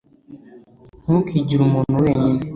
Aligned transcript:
ntukigire 1.03 1.61
umuntu 1.63 1.95
wenyine 2.03 2.41